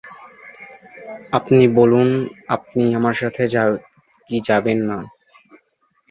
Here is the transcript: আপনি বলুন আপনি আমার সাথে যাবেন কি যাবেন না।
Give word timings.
আপনি 1.31 1.63
বলুন 1.77 2.07
আপনি 2.55 2.83
আমার 2.97 3.15
সাথে 3.21 3.43
যাবেন 3.47 3.81
কি 4.27 4.37
যাবেন 4.47 4.79
না। 4.89 4.97